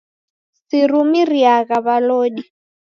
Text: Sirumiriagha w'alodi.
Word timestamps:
Sirumiriagha 0.67 1.77
w'alodi. 1.85 2.43